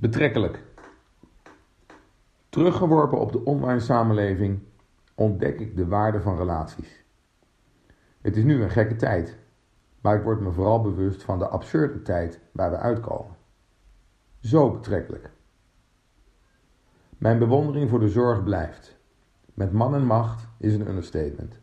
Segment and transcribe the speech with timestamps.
[0.00, 0.62] Betrekkelijk.
[2.48, 4.60] Teruggeworpen op de online samenleving
[5.14, 7.04] ontdek ik de waarde van relaties.
[8.20, 9.38] Het is nu een gekke tijd,
[10.00, 13.36] maar ik word me vooral bewust van de absurde tijd waar we uitkomen.
[14.40, 15.30] Zo betrekkelijk.
[17.16, 18.98] Mijn bewondering voor de zorg blijft.
[19.54, 21.60] Met man en macht is een understatement.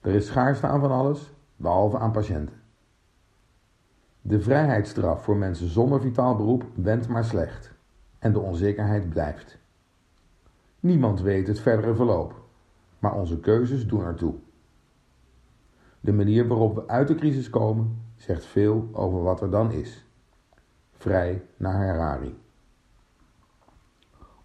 [0.00, 2.61] Er is schaarste aan van alles, behalve aan patiënten.
[4.24, 7.72] De vrijheidsstraf voor mensen zonder vitaal beroep wendt maar slecht
[8.18, 9.58] en de onzekerheid blijft.
[10.80, 12.34] Niemand weet het verdere verloop,
[12.98, 14.34] maar onze keuzes doen ertoe.
[16.00, 20.06] De manier waarop we uit de crisis komen zegt veel over wat er dan is.
[20.92, 22.38] Vrij naar Harari.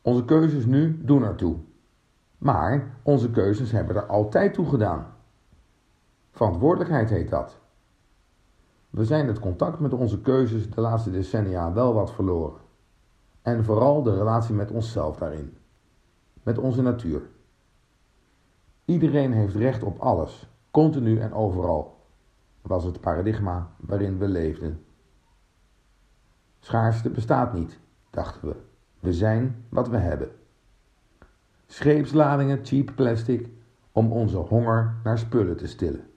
[0.01, 1.55] Onze keuzes nu doen ertoe.
[2.37, 5.13] Maar onze keuzes hebben er altijd toe gedaan.
[6.31, 7.59] Verantwoordelijkheid heet dat.
[8.97, 12.61] We zijn het contact met onze keuzes de laatste decennia wel wat verloren.
[13.41, 15.57] En vooral de relatie met onszelf daarin.
[16.43, 17.21] Met onze natuur.
[18.85, 22.05] Iedereen heeft recht op alles, continu en overal,
[22.61, 24.83] was het paradigma waarin we leefden.
[26.59, 28.55] Schaarste bestaat niet, dachten we.
[28.99, 30.29] We zijn wat we hebben.
[31.65, 33.49] Scheepsladingen cheap plastic
[33.91, 36.07] om onze honger naar spullen te stillen.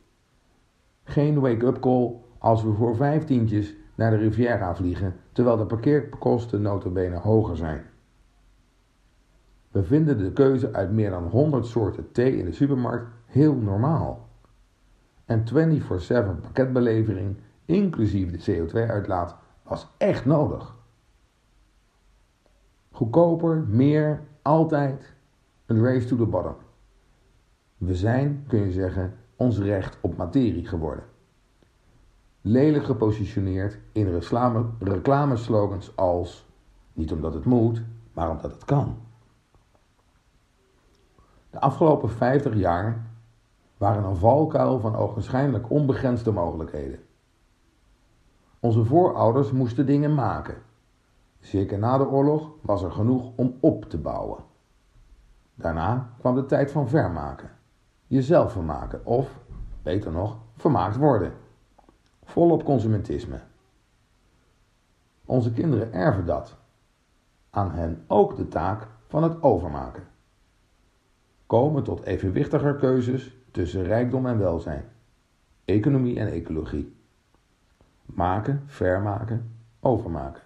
[1.05, 6.63] Geen wake-up call als we voor vijf tientjes naar de Riviera vliegen, terwijl de parkeerkosten
[6.63, 7.83] notabene hoger zijn.
[9.71, 14.29] We vinden de keuze uit meer dan 100 soorten thee in de supermarkt heel normaal.
[15.25, 20.75] En 24/7 pakketbelevering, inclusief de CO2-uitlaat, was echt nodig.
[22.91, 25.15] Goedkoper, meer, altijd.
[25.67, 26.57] Een race to the bottom.
[27.77, 31.05] We zijn, kun je zeggen, ons recht op materie geworden.
[32.41, 36.49] Lelijk gepositioneerd in reclame, reclameslogans als
[36.93, 37.83] niet omdat het moet,
[38.13, 38.97] maar omdat het kan.
[41.51, 43.07] De afgelopen 50 jaar
[43.77, 46.99] waren een valkuil van ogenschijnlijk onbegrensde mogelijkheden.
[48.61, 50.63] Onze voorouders moesten dingen maken.
[51.41, 54.45] Zeker na de oorlog was er genoeg om op te bouwen.
[55.55, 57.51] Daarna kwam de tijd van vermaken.
[58.07, 59.41] Jezelf vermaken of,
[59.83, 61.33] beter nog, vermaakt worden.
[62.31, 63.41] Volop consumentisme.
[65.25, 66.57] Onze kinderen erven dat.
[67.51, 70.09] Aan hen ook de taak van het overmaken.
[71.47, 74.85] Komen tot evenwichtiger keuzes tussen rijkdom en welzijn,
[75.65, 76.97] economie en ecologie.
[78.05, 80.43] Maken, vermaken, overmaken.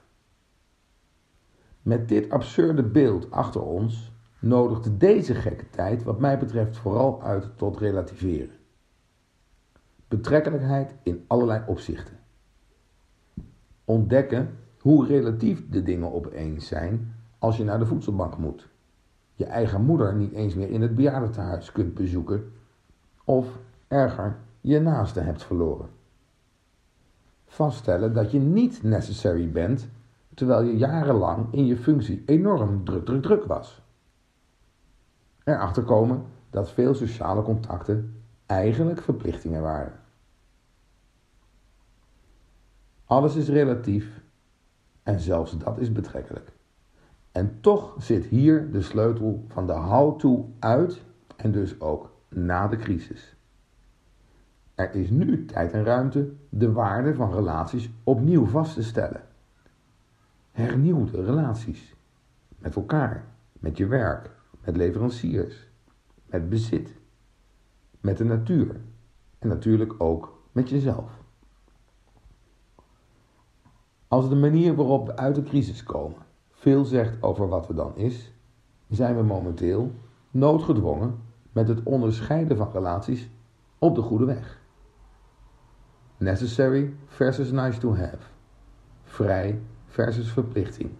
[1.83, 7.59] Met dit absurde beeld achter ons nodigt deze gekke tijd, wat mij betreft, vooral uit
[7.59, 8.64] tot relativeren.
[10.09, 12.19] Betrekkelijkheid in allerlei opzichten.
[13.85, 14.49] Ontdekken
[14.81, 18.69] hoe relatief de dingen opeens zijn als je naar de voedselbank moet.
[19.35, 22.53] Je eigen moeder niet eens meer in het bejaardentehuis kunt bezoeken.
[23.25, 25.89] Of, erger, je naaste hebt verloren.
[27.47, 29.89] Vaststellen dat je niet necessary bent,
[30.35, 33.83] terwijl je jarenlang in je functie enorm druk, druk, druk was.
[35.45, 40.01] Erachter komen dat veel sociale contacten eigenlijk verplichtingen waren.
[43.05, 44.23] Alles is relatief
[45.03, 46.53] en zelfs dat is betrekkelijk.
[47.33, 51.03] En toch zit hier de sleutel van de how-to uit
[51.37, 53.37] en dus ook na de crisis.
[54.75, 59.23] Er is nu tijd en ruimte de waarde van relaties opnieuw vast te stellen.
[60.51, 61.95] Hernieuwde relaties
[62.59, 64.31] met elkaar, met je werk,
[64.65, 65.69] met leveranciers,
[66.27, 66.97] met bezit,
[68.05, 68.81] met de natuur
[69.39, 71.11] en natuurlijk ook met jezelf.
[74.09, 76.19] Als de manier waarop we uit de crisis komen
[76.51, 78.33] veel zegt over wat er dan is,
[78.89, 79.93] zijn we momenteel
[80.31, 81.19] noodgedwongen
[81.53, 83.29] met het onderscheiden van relaties
[83.79, 84.61] op de goede weg.
[86.17, 88.19] Necessary versus nice to have.
[89.03, 90.91] Vrij versus verplichting.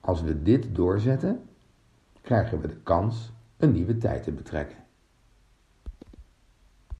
[0.00, 1.42] Als we dit doorzetten,
[2.20, 4.81] krijgen we de kans een nieuwe tijd te betrekken.